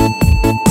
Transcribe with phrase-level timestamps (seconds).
[0.00, 0.69] 嗯。